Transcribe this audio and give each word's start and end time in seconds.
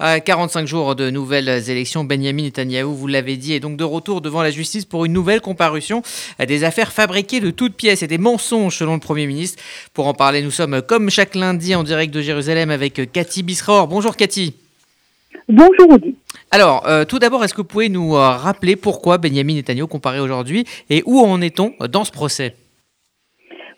À 0.00 0.20
45 0.20 0.64
jours 0.64 0.94
de 0.94 1.10
nouvelles 1.10 1.48
élections, 1.70 2.04
Benjamin 2.04 2.42
Netanyahou, 2.42 2.94
vous 2.94 3.08
l'avez 3.08 3.36
dit, 3.36 3.54
est 3.54 3.58
donc 3.58 3.76
de 3.76 3.82
retour 3.82 4.20
devant 4.20 4.42
la 4.42 4.52
justice 4.52 4.84
pour 4.84 5.04
une 5.04 5.12
nouvelle 5.12 5.40
comparution 5.40 6.02
des 6.38 6.62
affaires 6.62 6.92
fabriquées 6.92 7.40
de 7.40 7.50
toutes 7.50 7.74
pièces 7.74 8.04
et 8.04 8.06
des 8.06 8.16
mensonges 8.16 8.76
selon 8.76 8.94
le 8.94 9.00
Premier 9.00 9.26
ministre. 9.26 9.60
Pour 9.94 10.06
en 10.06 10.14
parler, 10.14 10.40
nous 10.42 10.52
sommes 10.52 10.82
comme 10.82 11.10
chaque 11.10 11.34
lundi 11.34 11.74
en 11.74 11.82
direct 11.82 12.14
de 12.14 12.20
Jérusalem 12.20 12.70
avec 12.70 13.10
Cathy 13.10 13.42
Bisraor. 13.42 13.88
Bonjour 13.88 14.14
Cathy. 14.14 14.54
Bonjour 15.48 15.90
Audi. 15.90 16.14
Alors, 16.52 16.86
euh, 16.86 17.04
tout 17.04 17.18
d'abord, 17.18 17.42
est-ce 17.42 17.52
que 17.52 17.62
vous 17.62 17.64
pouvez 17.64 17.88
nous 17.88 18.14
euh, 18.14 18.36
rappeler 18.36 18.76
pourquoi 18.76 19.18
Benjamin 19.18 19.54
Netanyahou 19.54 19.88
comparaît 19.88 20.20
aujourd'hui 20.20 20.64
et 20.90 21.02
où 21.06 21.18
en 21.18 21.40
est-on 21.40 21.74
dans 21.90 22.04
ce 22.04 22.12
procès? 22.12 22.54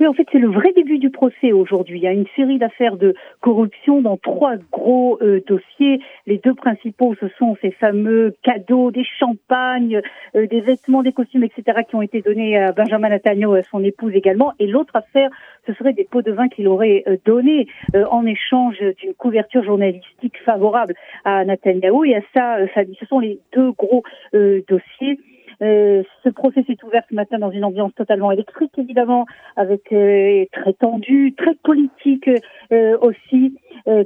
Oui, 0.00 0.06
en 0.06 0.12
fait, 0.12 0.26
c'est 0.30 0.38
le 0.38 0.48
vrai 0.48 0.72
début 0.72 0.98
du 0.98 1.10
procès 1.10 1.50
aujourd'hui. 1.50 1.98
Il 1.98 2.02
y 2.02 2.06
a 2.06 2.12
une 2.12 2.26
série 2.36 2.58
d'affaires 2.58 2.96
de 2.96 3.14
corruption 3.40 4.00
dans 4.00 4.16
trois 4.16 4.54
gros 4.70 5.18
euh, 5.22 5.40
dossiers. 5.46 6.00
Les 6.26 6.38
deux 6.38 6.54
principaux, 6.54 7.16
ce 7.20 7.26
sont 7.36 7.56
ces 7.60 7.72
fameux 7.72 8.36
cadeaux, 8.42 8.92
des 8.92 9.04
champagnes, 9.18 10.00
euh, 10.36 10.46
des 10.46 10.60
vêtements, 10.60 11.02
des 11.02 11.12
costumes, 11.12 11.42
etc., 11.42 11.80
qui 11.88 11.96
ont 11.96 12.02
été 12.02 12.22
donnés 12.22 12.56
à 12.56 12.70
Benjamin 12.70 13.08
Netanyahu 13.08 13.56
et 13.56 13.60
à 13.60 13.62
son 13.64 13.82
épouse 13.82 14.14
également. 14.14 14.52
Et 14.60 14.68
l'autre 14.68 14.94
affaire, 14.94 15.30
ce 15.66 15.72
serait 15.74 15.94
des 15.94 16.04
pots 16.04 16.22
de 16.22 16.30
vin 16.30 16.48
qu'il 16.48 16.68
aurait 16.68 17.02
euh, 17.08 17.16
donnés 17.24 17.66
en 18.10 18.24
échange 18.24 18.78
d'une 18.98 19.14
couverture 19.14 19.64
journalistique 19.64 20.38
favorable 20.44 20.94
à 21.24 21.44
Netanyahu. 21.44 22.06
Et 22.06 22.16
à 22.16 22.20
ça, 22.34 22.58
ça 22.74 22.82
ce 22.98 23.06
sont 23.06 23.18
les 23.18 23.40
deux 23.52 23.72
gros 23.72 24.02
dossiers. 24.32 25.18
Euh, 25.60 26.02
ce 26.22 26.28
procès 26.28 26.62
s'est 26.66 26.76
ouvert 26.84 27.02
ce 27.08 27.14
matin 27.14 27.38
dans 27.38 27.50
une 27.50 27.64
ambiance 27.64 27.94
totalement 27.94 28.30
électrique, 28.30 28.72
évidemment, 28.78 29.26
avec 29.56 29.92
euh, 29.92 30.44
très 30.52 30.72
tendue, 30.74 31.34
très 31.36 31.54
politique 31.54 32.30
euh, 32.72 32.96
aussi. 33.00 33.56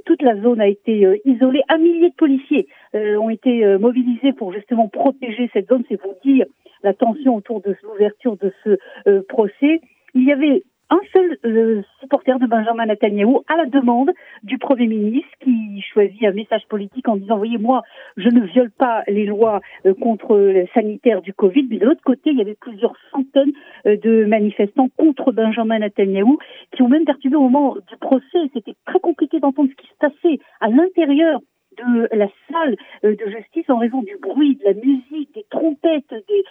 toute 0.04 0.22
la 0.22 0.40
zone 0.40 0.60
a 0.60 0.68
été 0.68 1.20
isolée. 1.24 1.62
Un 1.68 1.78
millier 1.78 2.10
de 2.10 2.14
policiers 2.14 2.68
ont 2.94 3.30
été 3.30 3.66
mobilisés 3.78 4.32
pour 4.32 4.52
justement 4.52 4.88
protéger 4.88 5.50
cette 5.52 5.68
zone. 5.68 5.82
C'est 5.88 6.00
vous 6.00 6.14
dire 6.24 6.46
la 6.84 6.94
tension 6.94 7.36
autour 7.36 7.60
de 7.60 7.74
l'ouverture 7.82 8.36
de 8.36 8.52
ce 8.62 9.20
procès. 9.22 9.80
Il 10.14 10.24
y 10.24 10.32
avait 10.32 10.62
un 10.90 11.00
seul 11.12 11.84
euh, 12.12 12.38
de 12.38 12.46
Benjamin 12.46 12.86
Netanyahu 12.86 13.38
à 13.48 13.56
la 13.56 13.66
demande 13.66 14.10
du 14.42 14.58
Premier 14.58 14.86
ministre 14.86 15.30
qui 15.42 15.82
choisit 15.92 16.24
un 16.24 16.32
message 16.32 16.62
politique 16.68 17.08
en 17.08 17.16
disant 17.16 17.36
voyez 17.36 17.58
moi 17.58 17.82
je 18.16 18.28
ne 18.28 18.40
viole 18.40 18.70
pas 18.70 19.02
les 19.08 19.24
lois 19.24 19.60
euh, 19.86 19.94
contre 19.94 20.36
le 20.36 20.66
sanitaire 20.74 21.22
du 21.22 21.32
Covid 21.32 21.66
mais 21.70 21.78
de 21.78 21.86
l'autre 21.86 22.02
côté 22.04 22.30
il 22.30 22.38
y 22.38 22.42
avait 22.42 22.56
plusieurs 22.60 22.94
centaines 23.10 23.52
euh, 23.86 23.96
de 23.96 24.24
manifestants 24.24 24.88
contre 24.96 25.32
Benjamin 25.32 25.78
Netanyahu 25.78 26.36
qui 26.74 26.82
ont 26.82 26.88
même 26.88 27.04
perturbé 27.04 27.36
au 27.36 27.48
moment 27.48 27.76
du 27.88 27.96
procès. 27.98 28.50
C'était 28.52 28.74
très 28.86 29.00
compliqué 29.00 29.40
d'entendre 29.40 29.70
ce 29.70 29.82
qui 29.82 29.88
se 29.88 29.98
passait 29.98 30.38
à 30.60 30.68
l'intérieur 30.68 31.40
de 31.78 32.08
la 32.12 32.28
salle 32.50 32.76
de 33.02 33.30
justice 33.30 33.68
en 33.68 33.78
raison 33.78 34.02
du 34.02 34.16
bruit, 34.20 34.56
de 34.56 34.64
la 34.64 34.74
musique, 34.74 35.34
des 35.34 35.44
trompettes, 35.50 36.10
des, 36.10 36.44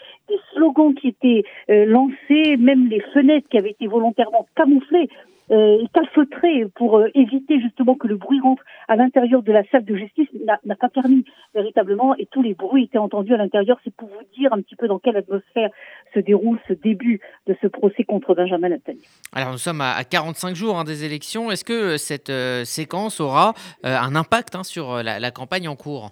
slogans 0.54 0.94
qui 0.94 1.10
étaient 1.10 1.44
euh, 1.70 1.86
lancés, 1.86 2.58
même 2.58 2.88
les 2.88 3.02
fenêtres 3.14 3.48
qui 3.50 3.58
avaient 3.58 3.72
été 3.72 3.88
volontairement 3.88 4.48
camouflées 4.56 5.10
euh, 5.52 5.86
calfeutrées 5.94 6.66
pour 6.76 6.98
euh, 6.98 7.08
éviter 7.14 7.60
justement 7.60 7.96
que 7.96 8.08
le 8.08 8.18
bruit 8.18 8.40
rentre 8.40 8.64
à 8.88 8.96
l'intérieur 8.96 9.44
de 9.44 9.52
la 9.52 9.64
salle 9.70 9.86
de 9.86 9.96
justice 9.96 10.28
n'a 10.66 10.76
pas 10.76 10.90
permis 10.90 11.26
véritablement 11.54 12.16
et 12.16 12.26
tous 12.26 12.42
les 12.42 12.54
bruits 12.54 12.86
étaient 12.86 12.98
entendus 12.98 13.34
à 13.34 13.38
l'intérieur. 13.38 13.78
C'est 13.84 13.94
pour 13.94 14.08
vous 14.08 14.24
dire 14.38 14.54
un 14.54 14.62
petit 14.62 14.76
peu 14.76 14.88
dans 14.88 15.00
quelle 15.00 15.18
atmosphère 15.18 15.70
se 16.14 16.20
déroule 16.20 16.60
ce 16.68 16.74
début 16.74 17.20
de 17.48 17.56
ce 17.62 17.68
procès 17.68 18.04
contre 18.04 18.34
Benjamin 18.34 18.70
Netanyahu. 18.70 19.02
Alors 19.34 19.52
nous 19.52 19.58
sommes 19.58 19.82
à 19.82 20.04
45 20.04 20.56
jours 20.56 20.78
hein, 20.78 20.84
des 20.84 21.04
élections. 21.04 21.52
Est-ce 21.52 21.66
que 21.66 21.98
cette 21.98 22.32
séquence 22.66 23.20
aura 23.20 23.54
un 23.84 24.16
impact 24.16 24.56
hein, 24.56 24.64
sur 24.64 25.04
la 25.04 25.32
campagne 25.32 25.68
en 25.68 25.76
cours? 25.76 26.12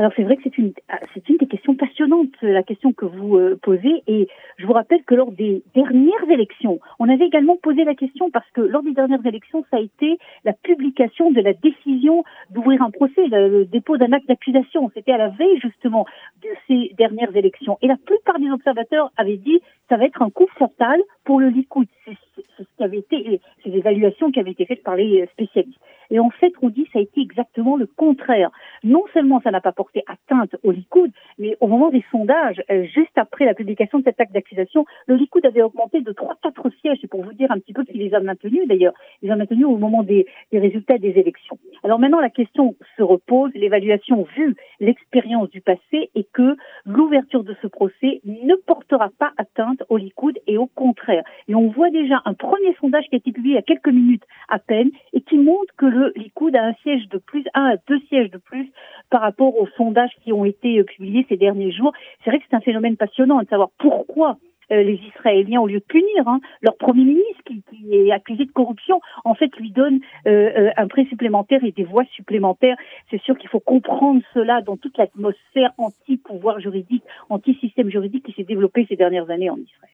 Alors 0.00 0.12
c'est 0.16 0.22
vrai 0.22 0.38
que 0.38 0.44
c'est 0.44 0.56
une, 0.56 0.72
ah, 0.88 0.98
c'est 1.12 1.28
une 1.28 1.36
des 1.36 1.46
questions 1.46 1.74
passionnantes, 1.74 2.32
la 2.40 2.62
question 2.62 2.94
que 2.94 3.04
vous 3.04 3.36
euh, 3.36 3.58
posez. 3.62 4.02
Et 4.06 4.28
je 4.56 4.64
vous 4.66 4.72
rappelle 4.72 5.04
que 5.04 5.14
lors 5.14 5.30
des 5.30 5.62
dernières 5.74 6.30
élections, 6.30 6.80
on 6.98 7.08
avait 7.10 7.26
également 7.26 7.58
posé 7.58 7.84
la 7.84 7.94
question 7.94 8.30
parce 8.30 8.50
que 8.52 8.62
lors 8.62 8.82
des 8.82 8.94
dernières 8.94 9.26
élections, 9.26 9.62
ça 9.70 9.76
a 9.76 9.80
été 9.80 10.18
la 10.46 10.54
publication 10.54 11.30
de 11.32 11.42
la 11.42 11.52
décision 11.52 12.24
d'ouvrir 12.48 12.80
un 12.80 12.90
procès, 12.90 13.26
le, 13.26 13.66
dépôt 13.66 13.98
d'un 13.98 14.14
acte 14.14 14.26
d'accusation. 14.26 14.90
C'était 14.94 15.12
à 15.12 15.18
la 15.18 15.28
veille 15.28 15.60
justement 15.60 16.06
de 16.42 16.48
ces 16.66 16.94
dernières 16.96 17.36
élections. 17.36 17.76
Et 17.82 17.86
la 17.86 17.98
plupart 17.98 18.38
des 18.38 18.50
observateurs 18.50 19.12
avaient 19.18 19.36
dit 19.36 19.60
ça 19.90 19.98
va 19.98 20.06
être 20.06 20.22
un 20.22 20.30
coup 20.30 20.46
fatal 20.58 20.98
pour 21.24 21.40
le 21.40 21.48
Likoud. 21.48 21.86
C'est 22.06 22.16
ce 22.56 22.62
qui 22.62 22.84
avait 22.84 23.00
été, 23.00 23.40
ces 23.62 23.70
évaluations 23.70 24.30
qui 24.30 24.40
avaient 24.40 24.52
été 24.52 24.64
faites 24.64 24.82
par 24.82 24.96
les 24.96 25.26
spécialistes. 25.32 25.78
Et 26.10 26.18
en 26.18 26.30
fait, 26.30 26.52
on 26.62 26.70
dit 26.70 26.88
ça 26.92 26.98
a 26.98 27.02
été 27.02 27.20
exactement 27.20 27.76
le 27.76 27.86
contraire. 27.86 28.50
Non 28.82 29.04
seulement 29.12 29.40
ça 29.42 29.50
n'a 29.50 29.60
pas 29.60 29.72
porté 29.72 30.02
atteinte 30.06 30.56
au 30.62 30.70
Likoud, 30.70 31.10
mais 31.38 31.56
au 31.60 31.66
moment 31.66 31.90
des 31.90 32.04
sondages, 32.10 32.62
euh, 32.70 32.84
juste 32.84 33.16
après 33.16 33.44
la 33.44 33.54
publication 33.54 33.98
de 33.98 34.04
cet 34.04 34.20
acte 34.20 34.32
d'accusation, 34.32 34.86
le 35.06 35.16
Likoud 35.16 35.44
avait 35.44 35.62
augmenté 35.62 36.00
de 36.00 36.12
3-4 36.12 36.70
sièges. 36.80 36.98
Pour 37.10 37.22
vous 37.22 37.32
dire 37.32 37.50
un 37.50 37.58
petit 37.58 37.72
peu 37.72 37.84
qu'il 37.84 37.98
les 37.98 38.14
a 38.14 38.20
maintenus 38.20 38.66
d'ailleurs. 38.66 38.94
Il 39.22 39.26
les 39.26 39.32
a 39.32 39.36
maintenus 39.36 39.66
au 39.66 39.76
moment 39.76 40.02
des, 40.02 40.26
des 40.52 40.58
résultats 40.58 40.98
des 40.98 41.10
élections. 41.10 41.58
Alors 41.82 41.98
maintenant, 41.98 42.20
la 42.20 42.30
question 42.30 42.74
se 42.96 43.02
repose. 43.02 43.50
L'évaluation, 43.54 44.26
vu 44.36 44.56
l'expérience 44.80 45.50
du 45.50 45.60
passé, 45.60 46.10
est 46.14 46.30
que 46.32 46.56
l'ouverture 46.86 47.44
de 47.44 47.54
ce 47.62 47.66
procès 47.66 48.20
ne 48.24 48.54
portera 48.54 49.10
pas 49.18 49.32
atteinte 49.36 49.82
au 49.88 49.96
Likoud 49.96 50.38
et 50.46 50.56
au 50.56 50.66
contraire. 50.66 51.24
Et 51.48 51.54
on 51.54 51.68
voit 51.68 51.90
déjà 51.90 52.22
un 52.24 52.34
premier 52.34 52.74
sondage 52.80 53.04
qui 53.08 53.16
a 53.16 53.18
été 53.18 53.32
publié 53.32 53.50
il 53.50 53.56
y 53.56 53.58
a 53.58 53.62
quelques 53.62 53.88
minutes 53.88 54.22
à 54.48 54.58
peine 54.58 54.90
et 55.12 55.20
qui 55.20 55.36
montre 55.36 55.69
que 55.80 55.86
le 55.86 56.12
Likoud 56.14 56.54
a 56.54 56.62
un 56.62 56.74
siège 56.82 57.08
de 57.08 57.16
plus, 57.16 57.42
un 57.54 57.70
à 57.70 57.76
deux 57.88 58.00
sièges 58.10 58.30
de 58.30 58.36
plus 58.36 58.70
par 59.08 59.22
rapport 59.22 59.58
aux 59.58 59.66
sondages 59.78 60.12
qui 60.22 60.30
ont 60.30 60.44
été 60.44 60.78
euh, 60.78 60.84
publiés 60.84 61.24
ces 61.30 61.38
derniers 61.38 61.72
jours. 61.72 61.92
C'est 62.22 62.28
vrai 62.28 62.38
que 62.38 62.44
c'est 62.50 62.56
un 62.56 62.60
phénomène 62.60 62.98
passionnant 62.98 63.40
de 63.40 63.48
savoir 63.48 63.70
pourquoi 63.78 64.36
euh, 64.72 64.82
les 64.82 65.00
Israéliens, 65.08 65.60
au 65.62 65.66
lieu 65.66 65.78
de 65.78 65.84
punir 65.84 66.28
hein, 66.28 66.40
leur 66.60 66.76
Premier 66.76 67.04
ministre 67.04 67.42
qui, 67.46 67.64
est 67.94 68.12
accusé 68.12 68.44
de 68.44 68.52
corruption, 68.52 69.00
en 69.24 69.34
fait 69.34 69.56
lui 69.56 69.70
donne 69.70 70.00
euh, 70.26 70.70
un 70.76 70.86
prix 70.86 71.06
supplémentaire 71.06 71.64
et 71.64 71.72
des 71.72 71.84
voix 71.84 72.04
supplémentaires. 72.12 72.76
C'est 73.10 73.22
sûr 73.22 73.38
qu'il 73.38 73.48
faut 73.48 73.58
comprendre 73.58 74.20
cela 74.34 74.60
dans 74.60 74.76
toute 74.76 74.98
l'atmosphère 74.98 75.72
anti-pouvoir 75.78 76.60
juridique, 76.60 77.04
anti-système 77.30 77.88
juridique 77.88 78.26
qui 78.26 78.32
s'est 78.32 78.44
développée 78.44 78.84
ces 78.86 78.96
dernières 78.96 79.30
années 79.30 79.48
en 79.48 79.56
Israël. 79.56 79.88